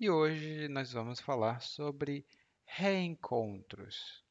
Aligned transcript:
e 0.01 0.11
hoje 0.11 0.67
nós 0.67 0.93
vamos 0.93 1.21
falar 1.21 1.63
sobre 1.63 2.27
reencontros. 2.65 4.25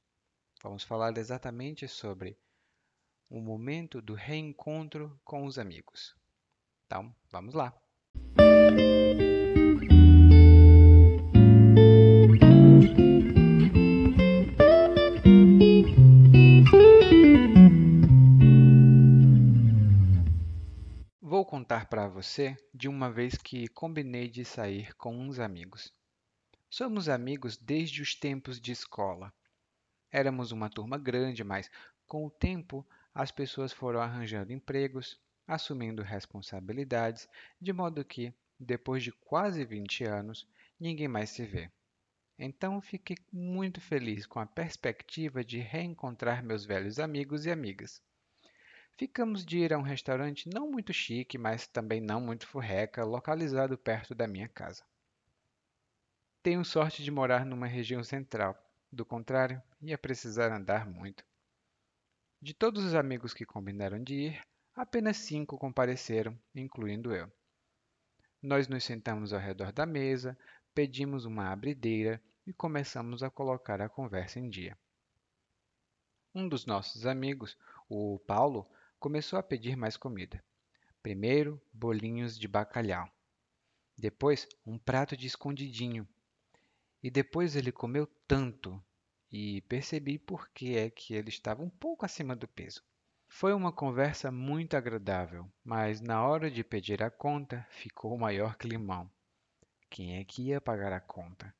Vamos 0.62 0.84
falar 0.84 1.18
exatamente 1.18 1.88
sobre 1.88 2.38
o 3.30 3.40
momento 3.40 4.02
do 4.02 4.16
reencontro 4.16 5.18
com 5.24 5.46
os 5.46 5.58
amigos. 5.58 6.14
Então, 6.88 7.16
vamos 7.32 7.54
lá! 7.54 7.74
Vou 8.36 9.29
para 21.90 22.08
você 22.08 22.56
de 22.72 22.88
uma 22.88 23.12
vez 23.12 23.36
que 23.36 23.68
combinei 23.70 24.30
de 24.30 24.46
sair 24.46 24.94
com 24.96 25.18
uns 25.18 25.40
amigos. 25.40 25.92
Somos 26.70 27.10
amigos 27.10 27.58
desde 27.58 28.04
os 28.04 28.14
tempos 28.14 28.62
de 28.62 28.72
escola. 28.72 29.34
Éramos 30.12 30.52
uma 30.52 30.70
turma 30.70 31.00
grande, 31.00 31.44
mas 31.44 31.70
com 32.06 32.28
o 32.28 32.30
tempo 32.30 32.88
as 33.14 33.32
pessoas 33.32 33.74
foram 33.74 34.00
arranjando 34.00 34.54
empregos, 34.54 35.20
assumindo 35.48 36.04
responsabilidades, 36.04 37.28
de 37.60 37.74
modo 37.74 38.06
que, 38.06 38.32
depois 38.60 39.02
de 39.02 39.12
quase 39.12 39.66
20 39.66 40.04
anos, 40.04 40.48
ninguém 40.80 41.08
mais 41.08 41.32
se 41.32 41.44
vê. 41.44 41.72
Então 42.38 42.80
fiquei 42.80 43.18
muito 43.32 43.82
feliz 43.82 44.28
com 44.28 44.40
a 44.40 44.46
perspectiva 44.46 45.44
de 45.44 45.58
reencontrar 45.58 46.44
meus 46.44 46.66
velhos 46.66 47.00
amigos 47.00 47.48
e 47.48 47.52
amigas. 47.52 48.00
Ficamos 49.00 49.46
de 49.46 49.60
ir 49.60 49.74
a 49.74 49.78
um 49.78 49.82
restaurante 49.82 50.50
não 50.54 50.70
muito 50.70 50.92
chique, 50.92 51.38
mas 51.38 51.66
também 51.66 52.02
não 52.02 52.20
muito 52.20 52.46
furreca, 52.46 53.06
localizado 53.06 53.78
perto 53.78 54.14
da 54.14 54.28
minha 54.28 54.50
casa. 54.50 54.84
Tenho 56.44 56.66
sorte 56.66 57.02
de 57.02 57.10
morar 57.10 57.46
numa 57.46 57.66
região 57.66 58.04
central. 58.04 58.62
Do 58.92 59.06
contrário, 59.06 59.64
ia 59.82 59.98
precisar 59.98 60.52
andar 60.52 60.86
muito. 60.86 61.24
De 62.42 62.54
todos 62.54 62.84
os 62.84 62.94
amigos 62.94 63.34
que 63.34 63.46
combinaram 63.46 64.04
de 64.04 64.16
ir, 64.16 64.42
apenas 64.76 65.16
cinco 65.16 65.58
compareceram, 65.58 66.38
incluindo 66.54 67.16
eu. 67.16 67.32
Nós 68.42 68.68
nos 68.68 68.84
sentamos 68.84 69.32
ao 69.32 69.40
redor 69.40 69.72
da 69.72 69.86
mesa, 69.86 70.38
pedimos 70.76 71.24
uma 71.24 71.54
abrideira 71.54 72.22
e 72.46 72.52
começamos 72.52 73.24
a 73.24 73.30
colocar 73.30 73.82
a 73.82 73.88
conversa 73.88 74.42
em 74.42 74.50
dia. 74.50 74.78
Um 76.36 76.50
dos 76.50 76.66
nossos 76.66 77.06
amigos, 77.06 77.58
o 77.88 78.20
Paulo, 78.28 78.70
começou 79.00 79.40
a 79.40 79.44
pedir 79.44 79.78
mais 79.78 79.96
comida. 79.96 80.44
Primeiro, 81.02 81.62
bolinhos 81.72 82.38
de 82.38 82.48
bacalhau. 82.48 83.10
Depois, 83.98 84.48
um 84.66 84.78
prato 84.78 85.16
de 85.16 85.26
escondidinho. 85.26 86.08
E 87.02 87.10
depois 87.10 87.56
ele 87.56 87.72
comeu 87.72 88.06
tanto 88.28 88.84
e 89.32 89.62
percebi 89.62 90.20
por 90.20 90.50
que 90.50 90.78
é 90.78 90.90
que 90.90 91.14
ele 91.14 91.30
estava 91.30 91.64
um 91.64 91.70
pouco 91.70 92.06
acima 92.06 92.36
do 92.36 92.48
peso. 92.48 92.84
Foi 93.28 93.54
uma 93.54 93.72
conversa 93.72 94.32
muito 94.32 94.76
agradável, 94.76 95.50
mas 95.64 96.02
na 96.02 96.26
hora 96.26 96.52
de 96.52 96.64
pedir 96.64 97.02
a 97.02 97.10
conta 97.10 97.66
ficou 97.70 98.14
o 98.14 98.20
maior 98.20 98.56
climão. 98.58 99.10
Quem 99.90 100.18
é 100.18 100.24
que 100.26 100.44
ia 100.48 100.60
pagar 100.60 100.92
a 100.92 101.00
conta? 101.00 101.54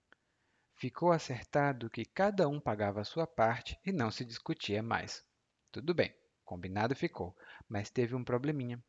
Ficou 0.76 1.12
acertado 1.12 1.90
que 1.90 2.04
cada 2.04 2.48
um 2.48 2.60
pagava 2.60 3.02
a 3.02 3.06
sua 3.06 3.28
parte 3.28 3.78
e 3.86 3.92
não 3.92 4.12
se 4.12 4.26
discutia 4.26 4.82
mais. 4.82 5.24
Tudo 5.72 5.94
bem. 5.94 6.19
Combinado 6.50 6.96
ficou, 6.96 7.38
mas 7.68 7.92
teve 7.92 8.16
um 8.16 8.24
probleminha. 8.24 8.84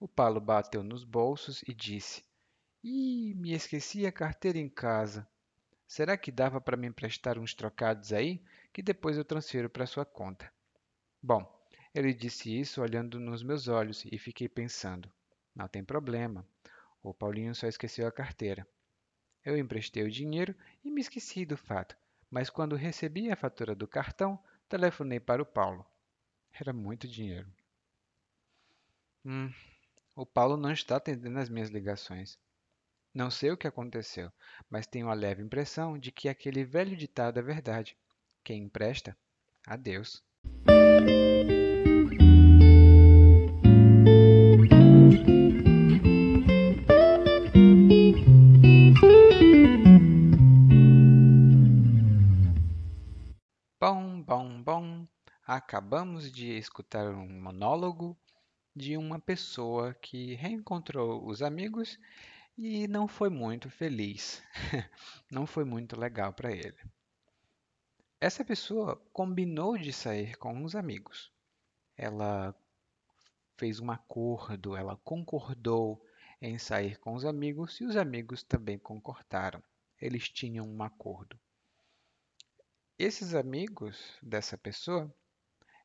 O 0.00 0.08
Paulo 0.08 0.40
bateu 0.40 0.82
nos 0.82 1.04
bolsos 1.04 1.62
e 1.62 1.72
disse: 1.72 2.24
Ih, 2.82 3.34
me 3.34 3.52
esqueci 3.52 4.04
a 4.04 4.10
carteira 4.10 4.58
em 4.58 4.68
casa. 4.68 5.24
Será 5.86 6.16
que 6.16 6.32
dava 6.32 6.60
para 6.60 6.76
me 6.76 6.88
emprestar 6.88 7.38
uns 7.38 7.54
trocados 7.54 8.12
aí, 8.12 8.42
que 8.72 8.82
depois 8.82 9.16
eu 9.16 9.24
transfiro 9.24 9.70
para 9.70 9.86
sua 9.86 10.04
conta? 10.04 10.52
Bom, 11.22 11.46
ele 11.94 12.12
disse 12.12 12.58
isso 12.58 12.82
olhando 12.82 13.20
nos 13.20 13.44
meus 13.44 13.68
olhos 13.68 14.04
e 14.10 14.18
fiquei 14.18 14.48
pensando: 14.48 15.08
não 15.54 15.68
tem 15.68 15.84
problema. 15.84 16.44
O 17.00 17.14
Paulinho 17.14 17.54
só 17.54 17.68
esqueceu 17.68 18.08
a 18.08 18.12
carteira. 18.12 18.66
Eu 19.44 19.56
emprestei 19.56 20.02
o 20.02 20.10
dinheiro 20.10 20.52
e 20.84 20.90
me 20.90 21.00
esqueci 21.00 21.46
do 21.46 21.56
fato, 21.56 21.96
mas 22.28 22.50
quando 22.50 22.74
recebi 22.74 23.30
a 23.30 23.36
fatura 23.36 23.72
do 23.72 23.86
cartão, 23.86 24.36
telefonei 24.68 25.20
para 25.20 25.40
o 25.40 25.46
Paulo. 25.46 25.86
Era 26.60 26.72
muito 26.72 27.06
dinheiro. 27.06 27.46
Hum, 29.24 29.52
o 30.16 30.26
Paulo 30.26 30.56
não 30.56 30.72
está 30.72 30.96
atendendo 30.96 31.38
as 31.38 31.48
minhas 31.48 31.70
ligações. 31.70 32.38
Não 33.14 33.30
sei 33.30 33.50
o 33.50 33.56
que 33.56 33.66
aconteceu, 33.66 34.32
mas 34.68 34.86
tenho 34.86 35.08
a 35.08 35.14
leve 35.14 35.42
impressão 35.42 35.98
de 35.98 36.10
que 36.10 36.28
aquele 36.28 36.64
velho 36.64 36.96
ditado 36.96 37.38
é 37.38 37.42
verdade. 37.42 37.96
Quem 38.42 38.64
empresta, 38.64 39.16
adeus. 39.66 40.24
Acabamos 55.68 56.32
de 56.32 56.56
escutar 56.56 57.10
um 57.10 57.42
monólogo 57.42 58.18
de 58.74 58.96
uma 58.96 59.20
pessoa 59.20 59.92
que 59.92 60.34
reencontrou 60.34 61.26
os 61.26 61.42
amigos 61.42 61.98
e 62.56 62.88
não 62.88 63.06
foi 63.06 63.28
muito 63.28 63.68
feliz. 63.68 64.42
não 65.30 65.46
foi 65.46 65.64
muito 65.64 65.94
legal 65.94 66.32
para 66.32 66.50
ele. 66.50 66.78
Essa 68.18 68.42
pessoa 68.42 68.96
combinou 69.12 69.76
de 69.76 69.92
sair 69.92 70.38
com 70.38 70.54
uns 70.54 70.74
amigos. 70.74 71.30
Ela 71.98 72.54
fez 73.58 73.78
um 73.78 73.90
acordo, 73.90 74.74
ela 74.74 74.96
concordou 75.04 76.02
em 76.40 76.56
sair 76.56 76.98
com 76.98 77.12
os 77.12 77.26
amigos 77.26 77.78
e 77.78 77.84
os 77.84 77.94
amigos 77.94 78.42
também 78.42 78.78
concordaram. 78.78 79.62
Eles 80.00 80.30
tinham 80.30 80.66
um 80.66 80.82
acordo. 80.82 81.38
Esses 82.98 83.34
amigos 83.34 84.18
dessa 84.22 84.56
pessoa 84.56 85.14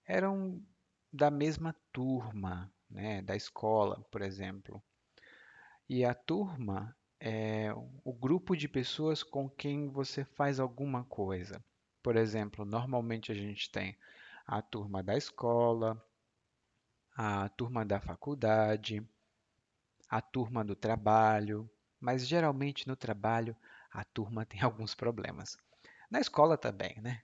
eram 0.07 0.61
da 1.11 1.29
mesma 1.31 1.75
turma, 1.91 2.71
né, 2.89 3.21
da 3.21 3.35
escola, 3.35 4.03
por 4.11 4.21
exemplo. 4.21 4.81
E 5.87 6.03
a 6.03 6.13
turma 6.13 6.95
é 7.19 7.73
o 8.03 8.13
grupo 8.13 8.55
de 8.55 8.67
pessoas 8.67 9.23
com 9.23 9.49
quem 9.49 9.89
você 9.89 10.25
faz 10.25 10.59
alguma 10.59 11.05
coisa. 11.05 11.63
Por 12.01 12.15
exemplo, 12.17 12.65
normalmente 12.65 13.31
a 13.31 13.35
gente 13.35 13.71
tem 13.71 13.97
a 14.45 14.61
turma 14.61 15.01
da 15.01 15.15
escola, 15.15 16.01
a 17.15 17.47
turma 17.49 17.85
da 17.85 17.99
faculdade, 18.01 19.07
a 20.09 20.21
turma 20.21 20.63
do 20.63 20.75
trabalho, 20.75 21.69
mas 21.99 22.27
geralmente 22.27 22.87
no 22.87 22.95
trabalho 22.95 23.55
a 23.91 24.03
turma 24.03 24.45
tem 24.45 24.61
alguns 24.61 24.95
problemas. 24.95 25.57
Na 26.09 26.19
escola 26.19 26.57
também, 26.57 26.99
né? 27.01 27.23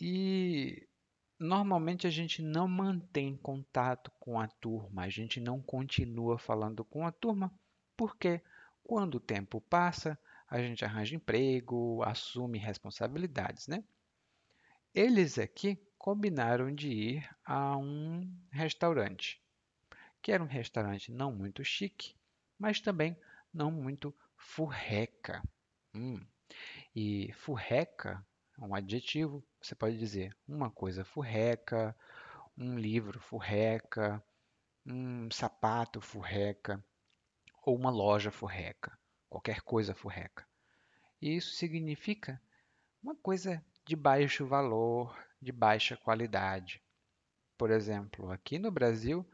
E 0.00 0.88
Normalmente 1.40 2.06
a 2.06 2.10
gente 2.10 2.42
não 2.42 2.68
mantém 2.68 3.34
contato 3.34 4.12
com 4.20 4.38
a 4.38 4.46
turma, 4.46 5.04
a 5.04 5.08
gente 5.08 5.40
não 5.40 5.58
continua 5.58 6.38
falando 6.38 6.84
com 6.84 7.06
a 7.06 7.10
turma, 7.10 7.50
porque 7.96 8.42
quando 8.84 9.14
o 9.14 9.20
tempo 9.20 9.58
passa, 9.58 10.18
a 10.46 10.60
gente 10.60 10.84
arranja 10.84 11.16
emprego, 11.16 12.02
assume 12.02 12.58
responsabilidades, 12.58 13.66
né? 13.68 13.82
Eles 14.94 15.38
aqui 15.38 15.82
combinaram 15.96 16.74
de 16.74 16.90
ir 16.90 17.36
a 17.42 17.74
um 17.74 18.30
restaurante, 18.50 19.40
que 20.20 20.32
era 20.32 20.44
um 20.44 20.46
restaurante 20.46 21.10
não 21.10 21.32
muito 21.32 21.64
chique, 21.64 22.14
mas 22.58 22.82
também 22.82 23.16
não 23.50 23.70
muito 23.70 24.14
furreca. 24.36 25.42
Hum. 25.94 26.20
E 26.94 27.32
furreca 27.32 28.22
um 28.58 28.74
adjetivo, 28.74 29.42
você 29.60 29.74
pode 29.74 29.98
dizer 29.98 30.36
uma 30.48 30.70
coisa 30.70 31.04
furreca, 31.04 31.94
um 32.56 32.78
livro 32.78 33.20
furreca, 33.20 34.22
um 34.86 35.30
sapato 35.30 36.00
furreca 36.00 36.82
ou 37.64 37.76
uma 37.76 37.90
loja 37.90 38.30
furreca, 38.30 38.98
qualquer 39.28 39.60
coisa 39.60 39.94
furreca. 39.94 40.46
E 41.20 41.36
isso 41.36 41.54
significa 41.54 42.40
uma 43.02 43.14
coisa 43.14 43.64
de 43.84 43.94
baixo 43.94 44.46
valor, 44.46 45.16
de 45.40 45.52
baixa 45.52 45.96
qualidade. 45.96 46.82
Por 47.58 47.70
exemplo, 47.70 48.30
aqui 48.30 48.58
no 48.58 48.70
Brasil 48.70 49.28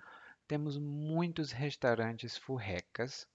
temos 0.49 0.79
muitos 0.79 1.53
restaurantes 1.53 2.37
furrecas 2.37 3.29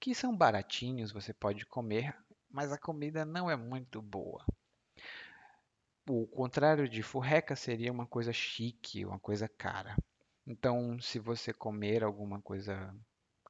que 0.00 0.14
são 0.14 0.36
baratinhos, 0.36 1.12
você 1.12 1.32
pode 1.32 1.64
comer, 1.64 2.14
mas 2.50 2.70
a 2.70 2.78
comida 2.78 3.24
não 3.24 3.50
é 3.50 3.56
muito 3.56 4.02
boa. 4.02 4.44
O 6.08 6.26
contrário 6.26 6.88
de 6.88 7.02
furreca 7.02 7.54
seria 7.54 7.92
uma 7.92 8.06
coisa 8.06 8.32
chique, 8.32 9.04
uma 9.04 9.18
coisa 9.18 9.48
cara. 9.48 9.94
Então, 10.46 10.98
se 11.00 11.18
você 11.18 11.52
comer 11.52 12.02
alguma 12.02 12.40
coisa 12.40 12.94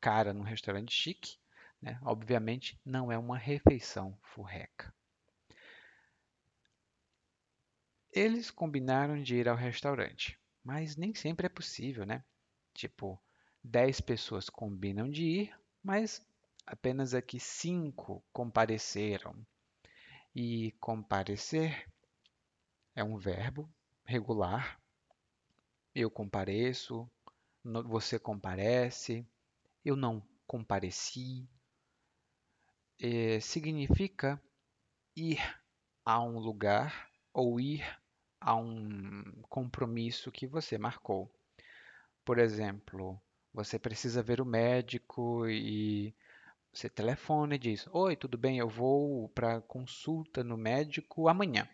cara 0.01 0.33
num 0.33 0.43
restaurante 0.43 0.93
chique, 0.93 1.37
né, 1.81 1.99
obviamente 2.03 2.81
não 2.85 3.11
é 3.11 3.19
uma 3.19 3.37
refeição 3.39 4.19
furreca. 4.23 4.93
Eles 8.13 8.51
combinaram 8.51 9.23
de 9.23 9.37
ir 9.37 9.49
ao 9.49 9.57
restaurante, 9.57 10.39
mas 10.63 10.97
nem 10.97 11.15
sempre 11.15 11.47
é 11.47 11.51
possível, 11.51 12.07
né? 12.07 12.25
Tipo, 12.73 13.21
10 13.63 14.01
pessoas 14.01 14.49
combinam 14.49 15.11
de 15.11 15.25
ir, 15.25 15.59
mas 15.83 16.25
apenas 16.67 17.15
aqui 17.15 17.39
5 17.41 18.25
compareceram. 18.33 19.35
E 20.35 20.73
comparecer 20.81 21.87
é 22.95 23.03
um 23.03 23.17
verbo 23.17 23.69
regular. 24.05 24.81
Eu 25.95 26.11
compareço, 26.11 27.09
você 27.65 28.19
comparece, 28.19 29.27
eu 29.85 29.97
não 29.97 30.23
compareci. 30.47 31.49
É, 33.01 33.41
significa 33.41 34.41
ir 35.17 35.41
a 36.05 36.21
um 36.23 36.39
lugar 36.39 37.11
ou 37.33 37.61
ir 37.61 37.85
a 38.41 38.55
um 38.55 39.25
compromisso 39.49 40.31
que 40.31 40.47
você 40.47 40.79
marcou. 40.79 41.33
Por 42.25 42.39
exemplo, 42.39 43.21
você 43.53 43.79
precisa 43.79 44.23
ver 44.23 44.41
o 44.41 44.47
médico 44.47 45.47
e 45.49 46.15
você 46.73 46.89
telefona 46.89 47.55
e 47.55 47.59
diz: 47.59 47.87
Oi, 47.93 48.17
tudo 48.17 48.37
bem? 48.37 48.59
Eu 48.59 48.69
vou 48.69 49.29
para 49.31 49.61
consulta 49.61 50.43
no 50.43 50.57
médico 50.57 51.29
amanhã. 51.29 51.69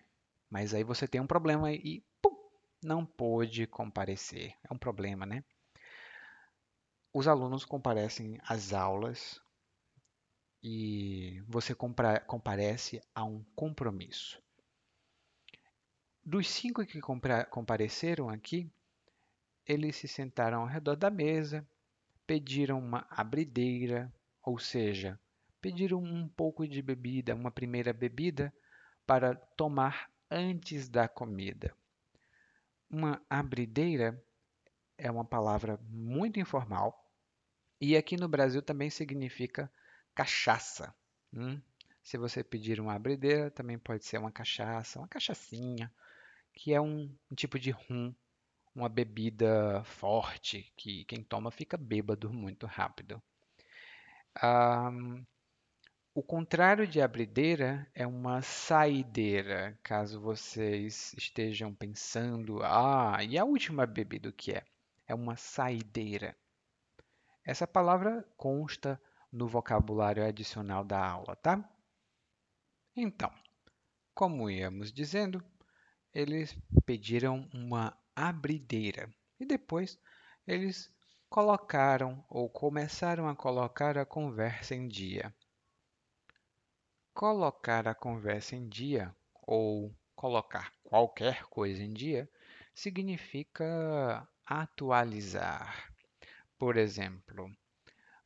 Mas 0.51 0.75
aí 0.75 0.83
você 0.83 1.07
tem 1.07 1.21
um 1.21 1.27
problema 1.27 1.73
e 1.73 2.05
pum, 2.21 2.37
não 2.83 3.07
pôde 3.07 3.67
comparecer. 3.67 4.55
É 4.69 4.75
um 4.75 4.79
problema, 4.79 5.25
né? 5.25 5.45
Os 7.13 7.29
alunos 7.29 7.65
comparecem 7.65 8.39
às 8.43 8.73
aulas 8.73 9.41
e 10.63 11.43
você 11.49 11.75
comparece 11.75 13.01
a 13.15 13.25
um 13.25 13.45
compromisso. 13.55 14.43
Dos 16.25 16.49
cinco 16.49 16.85
que 16.85 17.01
compareceram 17.51 18.29
aqui, 18.29 18.71
eles 19.67 19.97
se 19.97 20.07
sentaram 20.07 20.63
ao 20.63 20.67
redor 20.67 20.97
da 20.97 21.11
mesa, 21.11 21.67
pediram 22.27 22.79
uma 22.79 23.07
abrideira, 23.11 24.13
ou 24.43 24.59
seja, 24.59 25.19
pediram 25.61 26.03
um 26.03 26.29
pouco 26.29 26.67
de 26.69 26.83
bebida, 26.83 27.35
uma 27.35 27.51
primeira 27.51 27.93
bebida, 27.93 28.53
para 29.07 29.35
tomar 29.35 30.11
antes 30.31 30.89
da 30.89 31.09
comida. 31.09 31.75
Uma 32.89 33.21
abrideira 33.29 34.23
é 34.97 35.11
uma 35.11 35.25
palavra 35.25 35.79
muito 35.89 36.39
informal 36.39 37.11
e 37.81 37.97
aqui 37.97 38.17
no 38.17 38.29
Brasil 38.29 38.63
também 38.63 38.91
significa 38.91 39.71
cachaça. 40.15 40.95
Hum? 41.33 41.61
Se 42.03 42.19
você 42.19 42.43
pedir 42.43 42.81
uma 42.81 42.95
abrideira, 42.95 43.51
também 43.51 43.79
pode 43.79 44.05
ser 44.05 44.19
uma 44.19 44.31
cachaça, 44.31 44.99
uma 44.99 45.09
cachaçinha, 45.09 45.93
que 46.53 46.73
é 46.73 46.81
um, 46.81 47.15
um 47.31 47.35
tipo 47.35 47.59
de 47.59 47.71
rum, 47.71 48.15
uma 48.75 48.89
bebida 48.89 49.83
forte 49.85 50.73
que 50.77 51.05
quem 51.05 51.23
toma 51.23 51.51
fica 51.51 51.77
bêbado 51.77 52.33
muito 52.33 52.67
rápido. 52.67 53.23
Um, 54.43 55.25
o 56.21 56.23
contrário 56.23 56.87
de 56.87 57.01
abrideira 57.01 57.91
é 57.95 58.07
uma 58.07 58.43
saideira, 58.43 59.79
caso 59.83 60.21
vocês 60.21 61.15
estejam 61.17 61.75
pensando, 61.75 62.63
ah, 62.63 63.17
e 63.27 63.39
a 63.39 63.45
última 63.47 63.87
bebida 63.87 64.29
o 64.29 64.33
que 64.33 64.53
é? 64.53 64.63
É 65.07 65.15
uma 65.15 65.35
saideira. 65.35 66.37
Essa 67.43 67.67
palavra 67.67 68.23
consta 68.37 69.01
no 69.33 69.49
vocabulário 69.49 70.23
adicional 70.23 70.85
da 70.85 71.03
aula, 71.03 71.35
tá? 71.37 71.67
Então, 72.95 73.33
como 74.15 74.51
íamos 74.51 74.93
dizendo, 74.93 75.43
eles 76.13 76.55
pediram 76.85 77.49
uma 77.51 77.97
abrideira 78.15 79.11
e 79.41 79.47
depois 79.47 79.99
eles 80.47 80.93
colocaram 81.31 82.23
ou 82.29 82.47
começaram 82.51 83.27
a 83.27 83.35
colocar 83.35 83.97
a 83.97 84.05
conversa 84.05 84.75
em 84.75 84.87
dia. 84.87 85.35
Colocar 87.21 87.87
a 87.87 87.95
conversa 87.95 88.57
em 88.57 88.67
dia 88.67 89.15
ou 89.43 89.95
colocar 90.17 90.73
qualquer 90.83 91.45
coisa 91.51 91.83
em 91.83 91.93
dia 91.93 92.27
significa 92.75 94.27
atualizar. 94.47 95.93
Por 96.59 96.79
exemplo, 96.79 97.55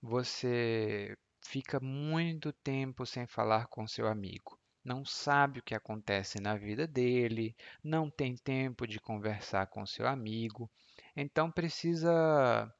você 0.00 1.18
fica 1.44 1.80
muito 1.80 2.52
tempo 2.52 3.04
sem 3.04 3.26
falar 3.26 3.66
com 3.66 3.84
seu 3.88 4.06
amigo 4.06 4.56
não 4.84 5.04
sabe 5.04 5.58
o 5.58 5.62
que 5.62 5.74
acontece 5.74 6.38
na 6.38 6.56
vida 6.56 6.86
dele, 6.86 7.56
não 7.82 8.10
tem 8.10 8.36
tempo 8.36 8.86
de 8.86 9.00
conversar 9.00 9.66
com 9.68 9.86
seu 9.86 10.06
amigo, 10.06 10.70
então 11.16 11.50
precisa 11.50 12.72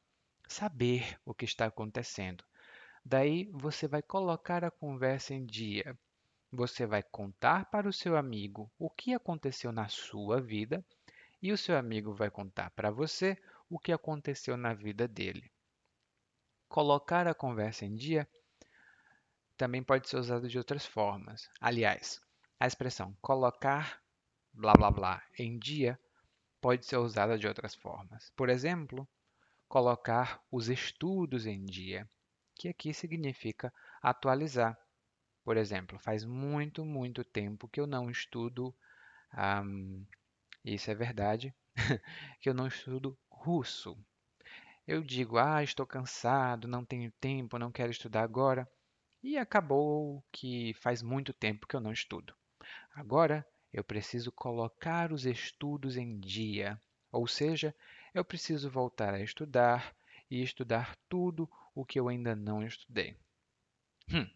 saber 0.46 1.18
o 1.24 1.34
que 1.34 1.46
está 1.46 1.66
acontecendo. 1.66 2.44
Daí 3.04 3.50
você 3.52 3.88
vai 3.88 4.02
colocar 4.02 4.64
a 4.64 4.70
conversa 4.70 5.34
em 5.34 5.44
dia. 5.44 5.96
Você 6.56 6.86
vai 6.86 7.02
contar 7.02 7.68
para 7.68 7.88
o 7.88 7.92
seu 7.92 8.16
amigo 8.16 8.70
o 8.78 8.88
que 8.88 9.12
aconteceu 9.12 9.72
na 9.72 9.88
sua 9.88 10.40
vida 10.40 10.84
e 11.42 11.50
o 11.50 11.58
seu 11.58 11.76
amigo 11.76 12.14
vai 12.14 12.30
contar 12.30 12.70
para 12.70 12.92
você 12.92 13.36
o 13.68 13.76
que 13.76 13.90
aconteceu 13.90 14.56
na 14.56 14.72
vida 14.72 15.08
dele. 15.08 15.50
Colocar 16.68 17.26
a 17.26 17.34
conversa 17.34 17.84
em 17.84 17.96
dia 17.96 18.28
também 19.56 19.82
pode 19.82 20.08
ser 20.08 20.16
usado 20.16 20.48
de 20.48 20.56
outras 20.56 20.86
formas. 20.86 21.50
Aliás, 21.60 22.20
a 22.60 22.68
expressão 22.68 23.16
colocar 23.20 24.00
blá 24.52 24.74
blá 24.74 24.92
blá 24.92 25.22
em 25.36 25.58
dia 25.58 25.98
pode 26.60 26.86
ser 26.86 26.98
usada 26.98 27.36
de 27.36 27.48
outras 27.48 27.74
formas. 27.74 28.30
Por 28.36 28.48
exemplo, 28.48 29.08
colocar 29.66 30.40
os 30.52 30.68
estudos 30.68 31.46
em 31.46 31.64
dia, 31.64 32.08
que 32.54 32.68
aqui 32.68 32.94
significa 32.94 33.74
atualizar. 34.00 34.78
Por 35.44 35.56
exemplo, 35.56 35.98
faz 35.98 36.24
muito, 36.24 36.84
muito 36.84 37.22
tempo 37.22 37.68
que 37.68 37.80
eu 37.80 37.86
não 37.86 38.10
estudo, 38.10 38.74
um, 39.64 40.04
isso 40.64 40.90
é 40.90 40.94
verdade, 40.94 41.54
que 42.40 42.48
eu 42.48 42.54
não 42.54 42.66
estudo 42.66 43.16
russo. 43.30 43.96
Eu 44.86 45.02
digo, 45.02 45.38
ah, 45.38 45.62
estou 45.62 45.86
cansado, 45.86 46.68
não 46.68 46.84
tenho 46.84 47.12
tempo, 47.20 47.58
não 47.58 47.72
quero 47.72 47.90
estudar 47.90 48.22
agora. 48.22 48.68
E 49.22 49.38
acabou 49.38 50.24
que 50.32 50.74
faz 50.74 51.02
muito 51.02 51.32
tempo 51.32 51.66
que 51.66 51.76
eu 51.76 51.80
não 51.80 51.92
estudo. 51.92 52.34
Agora 52.94 53.46
eu 53.72 53.82
preciso 53.82 54.30
colocar 54.30 55.12
os 55.12 55.26
estudos 55.26 55.96
em 55.96 56.20
dia, 56.20 56.80
ou 57.10 57.26
seja, 57.26 57.74
eu 58.14 58.24
preciso 58.24 58.70
voltar 58.70 59.14
a 59.14 59.20
estudar 59.20 59.94
e 60.30 60.42
estudar 60.42 60.96
tudo 61.08 61.50
o 61.74 61.84
que 61.84 61.98
eu 61.98 62.08
ainda 62.08 62.36
não 62.36 62.62
estudei. 62.62 63.16
Hum. 64.10 64.28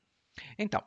Então, 0.58 0.82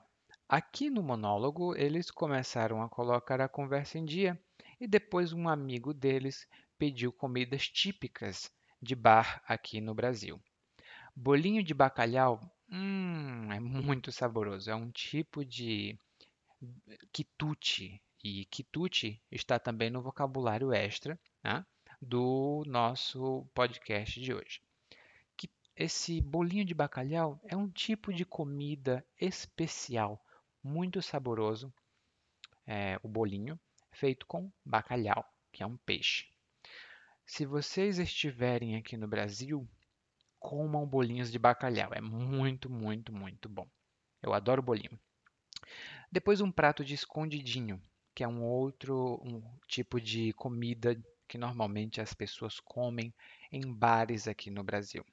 aqui 0.51 0.89
no 0.89 1.01
monólogo, 1.01 1.73
eles 1.77 2.11
começaram 2.11 2.81
a 2.81 2.89
colocar 2.89 3.39
a 3.39 3.47
conversa 3.47 3.97
em 3.97 4.03
dia 4.03 4.37
e 4.81 4.85
depois 4.85 5.31
um 5.31 5.47
amigo 5.47 5.93
deles 5.93 6.45
pediu 6.77 7.13
comidas 7.13 7.69
típicas 7.69 8.51
de 8.81 8.93
bar 8.93 9.41
aqui 9.47 9.79
no 9.79 9.95
Brasil. 9.95 10.41
Bolinho 11.15 11.63
de 11.63 11.73
bacalhau 11.73 12.41
Hum, 12.73 13.51
é 13.51 13.59
muito 13.59 14.13
saboroso. 14.13 14.71
É 14.71 14.75
um 14.75 14.89
tipo 14.91 15.43
de 15.43 15.97
quitute. 17.11 18.01
E 18.23 18.45
quitute 18.45 19.21
está 19.31 19.59
também 19.59 19.89
no 19.89 20.01
vocabulário 20.01 20.71
extra 20.71 21.19
né, 21.43 21.65
do 22.01 22.63
nosso 22.67 23.45
podcast 23.53 24.21
de 24.21 24.33
hoje. 24.33 24.61
Esse 25.75 26.21
bolinho 26.21 26.65
de 26.65 26.73
bacalhau 26.73 27.39
é 27.45 27.55
um 27.55 27.67
tipo 27.67 28.13
de 28.13 28.25
comida 28.25 29.03
especial, 29.19 30.23
muito 30.63 31.01
saboroso. 31.01 31.73
É, 32.65 32.99
o 33.03 33.07
bolinho 33.07 33.59
feito 33.91 34.25
com 34.25 34.51
bacalhau, 34.63 35.25
que 35.51 35.63
é 35.63 35.65
um 35.65 35.77
peixe. 35.77 36.27
Se 37.25 37.45
vocês 37.45 37.99
estiverem 37.99 38.75
aqui 38.75 38.97
no 38.97 39.07
Brasil, 39.07 39.67
comam 40.39 40.87
bolinhos 40.87 41.31
de 41.31 41.39
bacalhau. 41.39 41.93
É 41.93 42.01
muito, 42.01 42.69
muito, 42.69 43.13
muito 43.13 43.47
bom. 43.47 43.67
Eu 44.21 44.33
adoro 44.33 44.61
bolinho. 44.61 44.99
Depois 46.11 46.41
um 46.41 46.51
prato 46.51 46.83
de 46.83 46.93
escondidinho, 46.93 47.81
que 48.13 48.23
é 48.23 48.27
um 48.27 48.43
outro 48.43 49.21
um 49.23 49.41
tipo 49.67 49.99
de 49.99 50.33
comida 50.33 51.01
que 51.27 51.37
normalmente 51.37 52.01
as 52.01 52.13
pessoas 52.13 52.59
comem 52.59 53.13
em 53.51 53.61
bares 53.71 54.27
aqui 54.27 54.51
no 54.51 54.63
Brasil. 54.63 55.05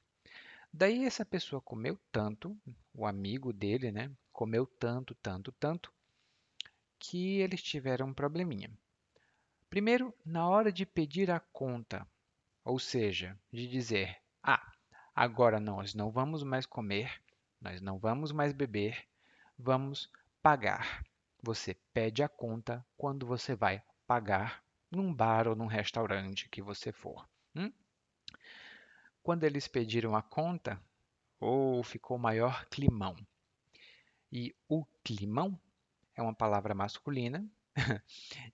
Daí 0.72 1.04
essa 1.04 1.24
pessoa 1.24 1.62
comeu 1.62 1.98
tanto, 2.10 2.56
o 2.92 3.06
amigo 3.06 3.52
dele, 3.52 3.92
né? 3.92 4.10
Comeu 4.38 4.64
tanto, 4.64 5.16
tanto, 5.16 5.50
tanto, 5.50 5.92
que 6.96 7.40
eles 7.40 7.60
tiveram 7.60 8.06
um 8.06 8.14
probleminha. 8.14 8.70
Primeiro, 9.68 10.14
na 10.24 10.48
hora 10.48 10.70
de 10.70 10.86
pedir 10.86 11.28
a 11.28 11.40
conta, 11.40 12.06
ou 12.64 12.78
seja, 12.78 13.36
de 13.52 13.66
dizer: 13.66 14.16
Ah, 14.40 14.64
agora 15.12 15.58
nós 15.58 15.92
não 15.92 16.08
vamos 16.08 16.44
mais 16.44 16.66
comer, 16.66 17.20
nós 17.60 17.80
não 17.80 17.98
vamos 17.98 18.30
mais 18.30 18.52
beber, 18.52 19.08
vamos 19.58 20.08
pagar. 20.40 21.04
Você 21.42 21.74
pede 21.92 22.22
a 22.22 22.28
conta 22.28 22.86
quando 22.96 23.26
você 23.26 23.56
vai 23.56 23.82
pagar 24.06 24.62
num 24.88 25.12
bar 25.12 25.48
ou 25.48 25.56
num 25.56 25.66
restaurante 25.66 26.48
que 26.48 26.62
você 26.62 26.92
for. 26.92 27.28
Hum? 27.56 27.72
Quando 29.20 29.42
eles 29.42 29.66
pediram 29.66 30.14
a 30.14 30.22
conta, 30.22 30.80
ou 31.40 31.80
oh, 31.80 31.82
ficou 31.82 32.16
maior 32.16 32.64
climão. 32.66 33.16
E 34.30 34.54
o 34.68 34.84
climão 35.02 35.58
é 36.14 36.22
uma 36.22 36.34
palavra 36.34 36.74
masculina. 36.74 37.46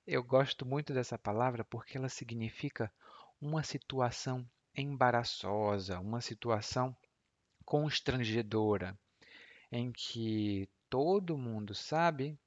Eu 0.07 0.23
gosto 0.23 0.65
muito 0.65 0.95
dessa 0.95 1.19
palavra 1.19 1.65
porque 1.65 1.97
ela 1.97 2.09
significa 2.09 2.93
uma 3.41 3.63
situação 3.63 4.49
embaraçosa, 4.77 5.99
uma 6.01 6.21
situação 6.21 6.97
constrangedora, 7.65 8.99
em 9.71 9.91
que 9.91 10.69
todo 10.89 11.39
mundo 11.39 11.75
sabe 11.75 12.39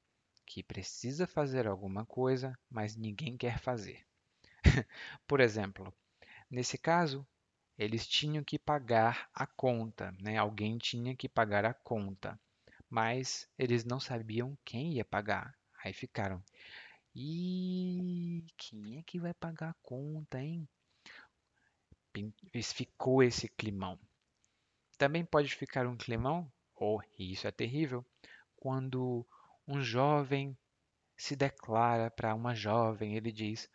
que 0.46 0.64
precisa 0.64 1.28
fazer 1.28 1.68
alguma 1.68 2.06
coisa, 2.06 2.58
mas 2.70 2.96
ninguém 2.96 3.36
quer 3.36 3.60
fazer. 3.60 4.06
Por 5.28 5.42
exemplo, 5.42 5.94
nesse 6.50 6.78
caso, 6.78 7.28
eles 7.78 8.08
tinham 8.08 8.44
que 8.44 8.58
pagar 8.58 9.30
a 9.34 9.46
conta, 9.46 10.16
né? 10.20 10.38
Alguém 10.38 10.78
tinha 10.78 11.16
que 11.16 11.28
pagar 11.28 11.66
a 11.66 11.74
conta, 11.74 12.40
mas 12.90 13.48
eles 13.58 13.84
não 13.84 14.00
sabiam 14.00 14.58
quem 14.64 14.94
ia 14.94 15.06
pagar. 15.06 15.58
Aí 15.84 15.94
ficaram, 15.94 16.44
e 17.16 18.44
quem 18.58 18.98
é 18.98 19.04
que 19.04 19.20
vai 19.20 19.34
pagar 19.34 19.70
a 19.70 19.76
conta, 19.82 20.42
hein? 20.42 20.68
Ficou 22.64 23.22
esse 23.22 23.48
climão. 23.48 24.00
Também 24.98 25.24
pode 25.24 25.54
ficar 25.56 25.86
um 25.86 25.96
climão, 25.96 26.52
oh, 26.76 27.00
isso 27.18 27.48
é 27.48 27.52
terrível, 27.52 28.06
quando 28.56 29.26
um 29.68 29.82
jovem 29.82 30.58
se 31.16 31.36
declara 31.36 32.10
para 32.10 32.34
uma 32.34 32.56
jovem, 32.56 33.16
ele 33.16 33.32
diz: 33.32 33.70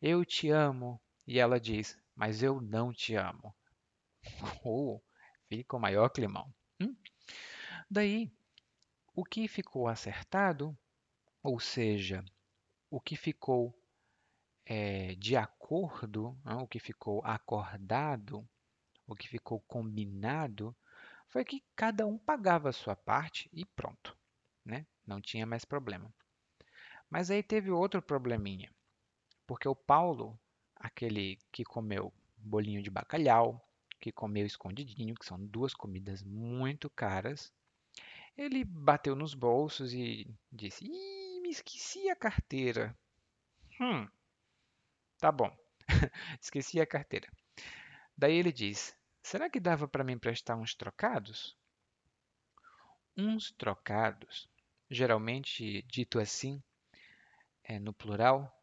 Eu 0.00 0.24
te 0.24 0.50
amo, 0.50 1.00
e 1.26 1.40
ela 1.40 1.58
diz: 1.58 1.98
mas 2.18 2.42
eu 2.42 2.60
não 2.60 2.92
te 2.92 3.14
amo. 3.14 3.54
Oh, 4.64 5.00
fica 5.48 5.76
o 5.76 5.80
maior 5.80 6.10
climão. 6.10 6.52
Hum? 6.80 6.94
Daí, 7.88 8.30
o 9.18 9.24
que 9.24 9.48
ficou 9.48 9.88
acertado, 9.88 10.78
ou 11.42 11.58
seja, 11.58 12.24
o 12.88 13.00
que 13.00 13.16
ficou 13.16 13.76
é, 14.64 15.16
de 15.16 15.36
acordo, 15.36 16.38
o 16.44 16.68
que 16.68 16.78
ficou 16.78 17.20
acordado, 17.24 18.48
o 19.08 19.16
que 19.16 19.26
ficou 19.26 19.58
combinado, 19.62 20.72
foi 21.26 21.44
que 21.44 21.64
cada 21.74 22.06
um 22.06 22.16
pagava 22.16 22.68
a 22.68 22.72
sua 22.72 22.94
parte 22.94 23.50
e 23.52 23.64
pronto. 23.64 24.16
Né? 24.64 24.86
Não 25.04 25.20
tinha 25.20 25.44
mais 25.44 25.64
problema. 25.64 26.14
Mas 27.10 27.28
aí 27.28 27.42
teve 27.42 27.72
outro 27.72 28.00
probleminha, 28.00 28.72
porque 29.48 29.68
o 29.68 29.74
Paulo 29.74 30.38
aquele 30.76 31.40
que 31.50 31.64
comeu 31.64 32.14
bolinho 32.36 32.80
de 32.80 32.88
bacalhau, 32.88 33.60
que 33.98 34.12
comeu 34.12 34.46
escondidinho, 34.46 35.16
que 35.16 35.26
são 35.26 35.44
duas 35.44 35.74
comidas 35.74 36.22
muito 36.22 36.88
caras. 36.88 37.52
Ele 38.38 38.64
bateu 38.64 39.16
nos 39.16 39.34
bolsos 39.34 39.92
e 39.92 40.32
disse: 40.52 40.84
Ih, 40.84 41.40
me 41.40 41.50
esqueci 41.50 42.08
a 42.08 42.14
carteira. 42.14 42.96
Hum, 43.80 44.08
tá 45.18 45.32
bom, 45.32 45.50
esqueci 46.40 46.80
a 46.80 46.86
carteira. 46.86 47.28
Daí 48.16 48.36
ele 48.36 48.52
diz: 48.52 48.96
Será 49.24 49.50
que 49.50 49.58
dava 49.58 49.88
para 49.88 50.04
me 50.04 50.12
emprestar 50.12 50.56
uns 50.56 50.72
trocados? 50.72 51.58
Uns 53.16 53.50
trocados, 53.50 54.48
geralmente 54.88 55.82
dito 55.82 56.20
assim, 56.20 56.62
é, 57.64 57.80
no 57.80 57.92
plural, 57.92 58.56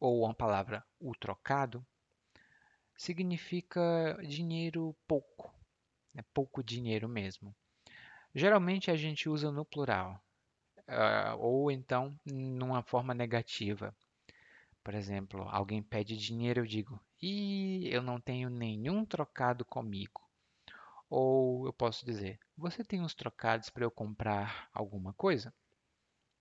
ou 0.00 0.24
uma 0.24 0.34
palavra 0.34 0.82
o 0.98 1.14
trocado, 1.14 1.86
significa 2.96 4.16
dinheiro 4.26 4.96
pouco, 5.06 5.54
é 6.14 6.22
pouco 6.32 6.62
dinheiro 6.62 7.06
mesmo. 7.06 7.54
Geralmente 8.34 8.90
a 8.90 8.96
gente 8.96 9.28
usa 9.28 9.50
no 9.50 9.64
plural, 9.64 10.20
uh, 10.88 11.36
ou 11.38 11.70
então 11.70 12.18
numa 12.24 12.82
forma 12.82 13.14
negativa. 13.14 13.94
Por 14.84 14.94
exemplo, 14.94 15.42
alguém 15.48 15.82
pede 15.82 16.16
dinheiro, 16.16 16.60
eu 16.60 16.66
digo, 16.66 17.00
e 17.20 17.88
eu 17.90 18.02
não 18.02 18.20
tenho 18.20 18.48
nenhum 18.48 19.04
trocado 19.04 19.64
comigo. 19.64 20.22
Ou 21.10 21.66
eu 21.66 21.72
posso 21.72 22.04
dizer, 22.04 22.38
você 22.56 22.84
tem 22.84 23.00
uns 23.00 23.14
trocados 23.14 23.70
para 23.70 23.84
eu 23.84 23.90
comprar 23.90 24.68
alguma 24.72 25.12
coisa? 25.14 25.52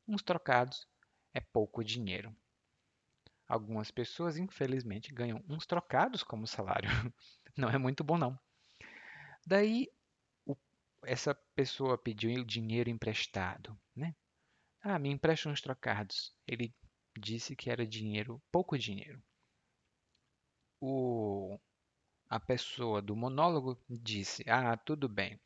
Uns 0.08 0.22
trocados 0.22 0.88
é 1.34 1.40
pouco 1.40 1.84
dinheiro. 1.84 2.36
Algumas 3.48 3.92
pessoas, 3.92 4.38
infelizmente, 4.38 5.14
ganham 5.14 5.44
uns 5.48 5.66
trocados 5.66 6.22
como 6.22 6.46
salário. 6.46 6.90
Não 7.58 7.70
é 7.70 7.78
muito 7.78 8.04
bom, 8.04 8.18
não. 8.18 8.38
Daí, 9.46 9.88
essa 11.08 11.34
pessoa 11.56 11.98
pediu 11.98 12.44
dinheiro 12.44 12.90
emprestado, 12.90 13.80
né? 13.96 14.14
Ah, 14.82 15.00
me 15.00 15.10
empresta 15.10 15.50
uns 15.50 15.62
trocados. 15.62 16.36
Ele 16.46 16.74
disse 17.18 17.56
que 17.56 17.70
era 17.70 17.88
dinheiro, 17.88 18.42
pouco 18.52 18.78
dinheiro. 18.78 19.22
O, 20.82 21.58
a 22.30 22.40
pessoa 22.40 23.02
do 23.02 23.16
monólogo 23.16 23.80
disse: 23.90 24.44
Ah, 24.48 24.76
tudo 24.78 25.08
bem. 25.08 25.40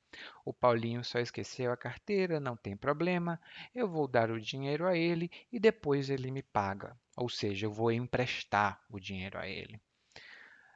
O 0.43 0.51
Paulinho 0.51 1.03
só 1.03 1.19
esqueceu 1.19 1.71
a 1.71 1.77
carteira, 1.77 2.39
não 2.39 2.57
tem 2.57 2.75
problema. 2.75 3.39
Eu 3.73 3.87
vou 3.87 4.07
dar 4.07 4.31
o 4.31 4.41
dinheiro 4.41 4.87
a 4.87 4.97
ele 4.97 5.31
e 5.51 5.59
depois 5.59 6.09
ele 6.09 6.31
me 6.31 6.41
paga. 6.41 6.97
Ou 7.15 7.29
seja, 7.29 7.67
eu 7.67 7.71
vou 7.71 7.91
emprestar 7.91 8.83
o 8.89 8.99
dinheiro 8.99 9.37
a 9.37 9.47
ele. 9.47 9.79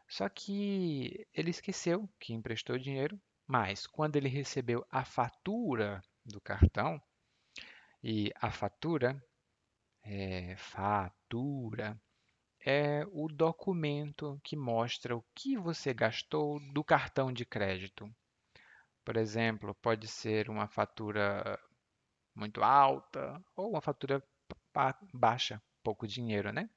Só 0.08 0.30
que 0.30 1.28
ele 1.34 1.50
esqueceu 1.50 2.08
que 2.20 2.34
emprestou 2.34 2.78
dinheiro, 2.78 3.20
mas 3.48 3.86
quando 3.88 4.16
ele 4.16 4.30
recebeu 4.30 4.86
a 4.92 5.06
fatura 5.06 6.02
do 6.26 6.42
cartão, 6.42 7.02
e 8.04 8.32
a 8.42 8.52
fatura 8.52 9.22
é 10.04 10.56
fatura 10.58 12.00
é 12.66 13.06
o 13.12 13.28
documento 13.28 14.40
que 14.44 14.56
mostra 14.56 15.16
o 15.16 15.24
que 15.36 15.56
você 15.56 15.94
gastou 15.94 16.60
do 16.74 16.84
cartão 16.84 17.32
de 17.32 17.46
crédito. 17.46 18.10
Por 19.04 19.18
exemplo, 19.18 19.76
pode 19.76 20.08
ser 20.08 20.50
uma 20.50 20.68
fatura 20.68 21.60
muito 22.34 22.64
alta 22.64 23.40
ou 23.56 23.72
uma 23.72 23.82
fatura 23.82 24.24
baixa, 25.14 25.62
pouco 25.84 26.08
dinheiro, 26.08 26.52
né? 26.52 26.70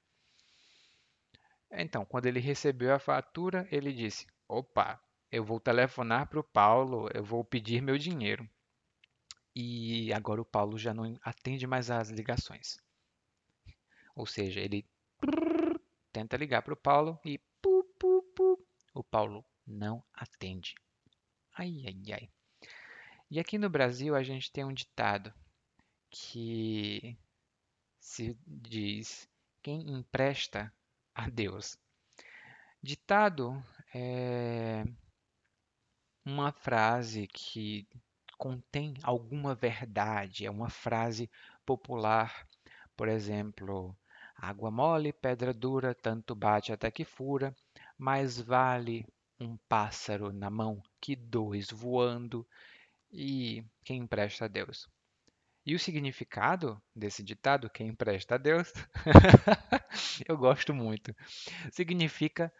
Então, 1.70 2.04
quando 2.04 2.26
ele 2.26 2.40
recebeu 2.40 2.94
a 2.94 2.98
fatura, 2.98 3.66
ele 3.70 3.92
disse: 3.92 4.26
Opa, 4.46 5.00
eu 5.30 5.44
vou 5.44 5.60
telefonar 5.60 6.26
para 6.26 6.40
o 6.40 6.44
Paulo, 6.44 7.08
eu 7.14 7.22
vou 7.22 7.44
pedir 7.44 7.82
meu 7.82 7.98
dinheiro. 7.98 8.48
E 9.54 10.12
agora 10.12 10.40
o 10.40 10.44
Paulo 10.44 10.78
já 10.78 10.94
não 10.94 11.18
atende 11.22 11.66
mais 11.66 11.90
as 11.90 12.10
ligações. 12.10 12.78
Ou 14.14 14.26
seja, 14.26 14.60
ele 14.60 14.86
tenta 16.12 16.36
ligar 16.36 16.62
para 16.62 16.74
o 16.74 16.76
Paulo 16.76 17.18
e 17.24 17.38
pu, 17.60 17.84
pu, 17.98 18.22
pu, 18.34 18.66
o 18.94 19.04
Paulo 19.04 19.44
não 19.66 20.02
atende. 20.14 20.74
Ai, 21.54 21.82
ai, 21.86 22.12
ai. 22.12 22.30
E 23.30 23.38
aqui 23.38 23.58
no 23.58 23.68
Brasil 23.68 24.14
a 24.14 24.22
gente 24.22 24.50
tem 24.50 24.64
um 24.64 24.72
ditado 24.72 25.32
que 26.10 27.18
se 28.00 28.38
diz 28.46 29.28
quem 29.62 29.90
empresta 29.90 30.72
a 31.14 31.28
Deus. 31.28 31.76
Ditado 32.82 33.62
é 33.92 34.84
uma 36.28 36.52
frase 36.52 37.26
que 37.26 37.88
contém 38.36 38.94
alguma 39.02 39.54
verdade, 39.54 40.44
é 40.44 40.50
uma 40.50 40.68
frase 40.68 41.30
popular. 41.64 42.46
Por 42.94 43.08
exemplo, 43.08 43.96
Água 44.36 44.70
mole, 44.70 45.12
pedra 45.12 45.54
dura, 45.54 45.94
tanto 45.94 46.34
bate 46.34 46.70
até 46.70 46.90
que 46.90 47.04
fura, 47.04 47.56
mais 47.96 48.38
vale 48.38 49.06
um 49.40 49.56
pássaro 49.68 50.30
na 50.32 50.50
mão 50.50 50.82
que 51.00 51.16
dois 51.16 51.70
voando, 51.70 52.46
e 53.10 53.64
quem 53.82 54.02
empresta 54.02 54.44
a 54.44 54.48
Deus. 54.48 54.86
E 55.64 55.74
o 55.74 55.78
significado 55.78 56.80
desse 56.94 57.22
ditado, 57.22 57.70
quem 57.70 57.88
empresta 57.88 58.34
a 58.34 58.38
Deus, 58.38 58.70
eu 60.28 60.36
gosto 60.36 60.74
muito. 60.74 61.14
Significa: 61.72 62.52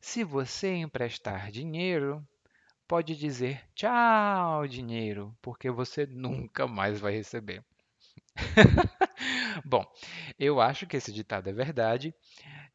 se 0.00 0.24
você 0.24 0.74
emprestar 0.74 1.50
dinheiro, 1.50 2.26
pode 2.88 3.16
dizer 3.16 3.62
tchau, 3.74 4.66
dinheiro, 4.66 5.36
porque 5.42 5.70
você 5.70 6.06
nunca 6.06 6.66
mais 6.66 7.00
vai 7.00 7.12
receber. 7.12 7.64
Bom, 9.64 9.84
eu 10.38 10.60
acho 10.60 10.86
que 10.86 10.96
esse 10.96 11.12
ditado 11.12 11.48
é 11.48 11.52
verdade 11.52 12.14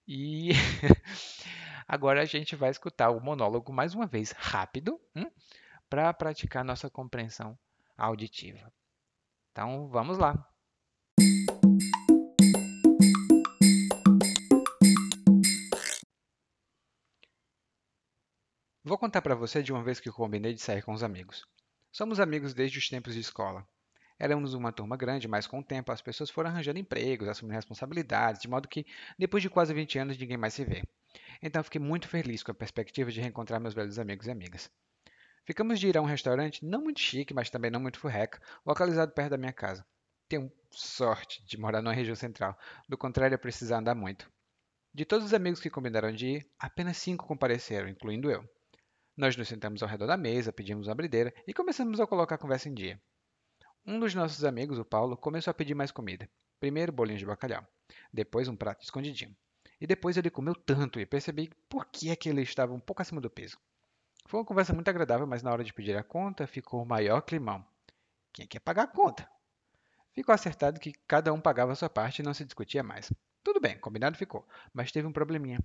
e 0.08 0.52
agora 1.88 2.22
a 2.22 2.26
gente 2.26 2.56
vai 2.56 2.70
escutar 2.70 3.10
o 3.10 3.20
monólogo 3.22 3.74
mais 3.74 3.94
uma 3.94 4.08
vez, 4.08 4.32
rápido, 4.32 5.00
hum, 5.16 5.30
para 5.90 6.14
praticar 6.14 6.64
nossa 6.64 6.90
compreensão 6.90 7.58
auditiva. 7.98 8.72
Então, 9.52 9.90
vamos 9.90 10.18
lá. 10.18 10.48
Vou 18.98 19.01
contar 19.01 19.22
para 19.22 19.36
você 19.36 19.62
de 19.62 19.72
uma 19.72 19.84
vez 19.84 20.00
que 20.00 20.10
eu 20.10 20.13
combinei 20.13 20.56
de 20.56 20.60
sair 20.60 20.82
com 20.82 20.92
os 20.92 21.04
amigos. 21.04 21.46
Somos 21.92 22.20
amigos 22.20 22.56
desde 22.56 22.80
os 22.80 22.89
tempos 22.89 23.13
de 23.13 23.20
escola. 23.20 23.63
Éramos 24.18 24.56
uma 24.56 24.72
turma 24.72 24.98
grande, 24.98 25.27
mas 25.27 25.46
com 25.46 25.60
o 25.60 25.63
tempo 25.63 25.92
as 25.92 26.01
pessoas 26.01 26.32
foram 26.32 26.50
arranjando 26.50 26.80
empregos, 26.80 27.27
assumindo 27.27 27.54
responsabilidades, 27.54 28.42
de 28.42 28.48
modo 28.48 28.68
que, 28.68 28.88
depois 29.16 29.44
de 29.44 29.51
quase 29.51 29.72
20 29.72 30.00
anos, 30.00 30.18
ninguém 30.18 30.36
mais 30.36 30.56
se 30.56 30.66
vê. 30.66 30.82
Então 31.44 31.63
fiquei 31.63 31.80
muito 31.80 32.08
feliz 32.08 32.42
com 32.42 32.50
a 32.50 32.56
perspectiva 32.56 33.12
de 33.12 33.22
reencontrar 33.22 33.62
meus 33.62 33.75
velhos 33.75 34.00
amigos 34.00 34.25
e 34.25 34.32
amigas. 34.32 34.68
Ficamos 35.46 35.80
de 35.80 35.89
ir 35.89 35.96
a 35.96 36.01
um 36.01 36.06
restaurante 36.06 36.66
não 36.66 36.82
muito 36.82 37.00
chique, 37.00 37.36
mas 37.36 37.51
também 37.51 37.70
não 37.70 37.80
muito 37.80 38.00
furreca, 38.00 38.42
localizado 38.66 39.12
perto 39.12 39.30
da 39.30 39.38
minha 39.38 39.54
casa. 39.54 39.86
Tenho 40.27 40.51
sorte 40.72 41.46
de 41.46 41.56
morar 41.56 41.84
numa 41.84 41.94
região 41.94 42.16
central, 42.16 42.58
do 42.89 42.98
contrário 42.98 43.36
é 43.36 43.38
precisar 43.38 43.77
andar 43.77 43.94
muito. 43.94 44.27
De 44.92 45.06
todos 45.06 45.27
os 45.27 45.36
amigos 45.36 45.60
que 45.60 45.70
combinaram 45.70 46.12
de 46.12 46.25
ir, 46.25 46.51
apenas 46.58 46.98
cinco 46.98 47.27
compareceram, 47.27 47.88
incluindo 47.88 48.32
eu. 48.32 48.44
Nós 49.17 49.36
nos 49.36 49.47
sentamos 49.47 49.81
ao 49.81 49.89
redor 49.89 50.05
da 50.05 50.15
mesa, 50.15 50.53
pedimos 50.53 50.88
uma 50.88 50.93
brideira 50.93 51.33
e 51.47 51.51
começamos 51.51 52.00
a 52.00 52.05
colocar 52.05 52.36
a 52.36 52.38
conversa 52.38 52.69
em 52.69 52.74
dia. 52.75 53.01
Um 53.83 54.00
dos 54.00 54.13
nossos 54.13 54.45
amigos, 54.45 54.77
o 54.77 54.86
Paulo, 54.86 55.17
começou 55.17 55.50
a 55.50 55.55
pedir 55.55 55.74
mais 55.74 55.89
comida. 55.89 56.29
Primeiro 56.59 56.91
bolinhos 56.91 57.19
de 57.19 57.25
bacalhau, 57.25 57.65
depois 58.13 58.47
um 58.47 58.55
prato 58.55 58.83
escondidinho. 58.83 59.36
E 59.81 59.88
depois 59.88 60.17
ele 60.17 60.29
comeu 60.29 60.53
tanto 60.53 61.00
e 61.00 61.05
percebi 61.05 61.50
por 61.67 61.88
que 61.88 62.12
é 62.12 62.15
que 62.15 62.29
ele 62.29 62.43
estava 62.43 62.75
um 62.75 62.79
pouco 62.79 63.01
acima 63.01 63.19
do 63.19 63.27
peso. 63.27 63.57
Foi 64.27 64.39
uma 64.39 64.45
conversa 64.45 64.71
muito 64.71 64.88
agradável, 64.88 65.25
mas 65.25 65.41
na 65.41 65.51
hora 65.51 65.63
de 65.63 65.74
pedir 65.74 65.97
a 65.97 66.03
conta 66.03 66.45
ficou 66.45 66.83
o 66.83 66.86
maior 66.86 67.21
climão. 67.21 67.65
Quem 68.31 68.45
quer 68.45 68.59
pagar 68.59 68.83
a 68.83 68.88
conta? 68.88 69.27
Ficou 70.13 70.33
acertado 70.33 70.79
que 70.79 70.93
cada 71.07 71.33
um 71.33 71.41
pagava 71.41 71.71
a 71.71 71.75
sua 71.75 71.89
parte 71.89 72.19
e 72.19 72.24
não 72.24 72.36
se 72.36 72.45
discutia 72.45 72.83
mais. 72.83 73.12
Tudo 73.43 73.59
bem, 73.59 73.79
combinado 73.79 74.15
ficou, 74.15 74.47
mas 74.71 74.91
teve 74.91 75.07
um 75.07 75.12
probleminha. 75.12 75.59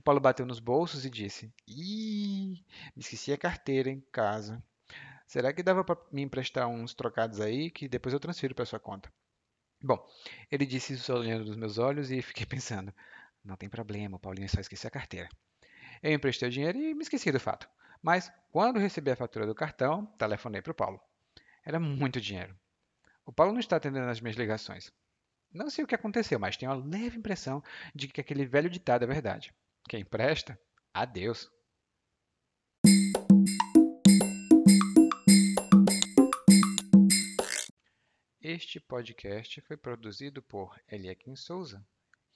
O 0.00 0.02
Paulo 0.02 0.18
bateu 0.18 0.46
nos 0.46 0.60
bolsos 0.60 1.04
e 1.04 1.10
disse: 1.10 1.52
Ih, 1.68 2.64
me 2.96 3.02
esqueci 3.02 3.34
a 3.34 3.36
carteira 3.36 3.90
em 3.90 4.00
casa. 4.10 4.64
Será 5.26 5.52
que 5.52 5.62
dava 5.62 5.84
para 5.84 6.00
me 6.10 6.22
emprestar 6.22 6.66
uns 6.66 6.94
trocados 6.94 7.38
aí 7.38 7.70
que 7.70 7.86
depois 7.86 8.14
eu 8.14 8.18
transfiro 8.18 8.54
para 8.54 8.64
sua 8.64 8.80
conta? 8.80 9.12
Bom, 9.82 10.02
ele 10.50 10.64
disse 10.64 10.94
isso 10.94 11.12
olhando 11.12 11.44
nos 11.44 11.54
meus 11.54 11.76
olhos 11.76 12.10
e 12.10 12.22
fiquei 12.24 12.46
pensando: 12.46 12.94
não 13.44 13.58
tem 13.58 13.68
problema, 13.68 14.16
o 14.16 14.18
Paulinho 14.18 14.48
só 14.48 14.58
esqueceu 14.58 14.88
a 14.88 14.90
carteira. 14.90 15.28
Eu 16.02 16.14
emprestei 16.14 16.48
o 16.48 16.50
dinheiro 16.50 16.78
e 16.78 16.94
me 16.94 17.02
esqueci 17.02 17.30
do 17.30 17.38
fato. 17.38 17.68
Mas 18.02 18.32
quando 18.50 18.78
recebi 18.78 19.10
a 19.10 19.16
fatura 19.16 19.46
do 19.46 19.54
cartão, 19.54 20.06
telefonei 20.16 20.62
para 20.62 20.72
o 20.72 20.74
Paulo. 20.74 20.98
Era 21.62 21.78
muito 21.78 22.22
dinheiro. 22.22 22.58
O 23.26 23.32
Paulo 23.34 23.52
não 23.52 23.60
está 23.60 23.76
atendendo 23.76 24.08
as 24.08 24.22
minhas 24.22 24.38
ligações. 24.38 24.90
Não 25.52 25.68
sei 25.68 25.84
o 25.84 25.86
que 25.86 25.94
aconteceu, 25.94 26.38
mas 26.38 26.56
tenho 26.56 26.72
a 26.72 26.74
leve 26.74 27.18
impressão 27.18 27.62
de 27.94 28.08
que 28.08 28.22
aquele 28.22 28.46
velho 28.46 28.70
ditado 28.70 29.02
é 29.02 29.06
verdade. 29.06 29.52
Quem 29.88 30.04
presta, 30.04 30.60
adeus. 30.94 31.50
Este 38.40 38.78
podcast 38.80 39.60
foi 39.62 39.76
produzido 39.76 40.40
por 40.42 40.80
Eliakim 40.88 41.34
Souza 41.36 41.84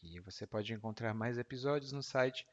e 0.02 0.20
você 0.20 0.46
pode 0.46 0.72
encontrar 0.72 1.14
mais 1.14 1.38
episódios 1.38 1.92
no 1.92 2.02
site 2.02 2.46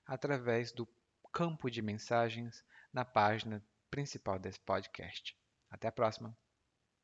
através 0.05 0.71
do 0.71 0.87
campo 1.33 1.69
de 1.69 1.81
mensagens 1.81 2.63
na 2.93 3.03
página 3.03 3.63
principal 3.89 4.39
desse 4.39 4.59
podcast. 4.59 5.37
Até 5.69 5.87
a 5.87 5.91
próxima! 5.91 6.37